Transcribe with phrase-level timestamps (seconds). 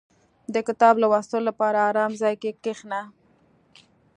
[0.53, 3.01] •د کتاب لوستلو لپاره آرام ځای کې کښېنه.